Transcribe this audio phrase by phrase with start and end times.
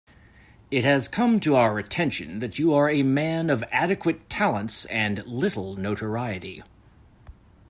[0.71, 5.23] It has come to our attention that you are a man of adequate talents and
[5.27, 6.63] little notoriety.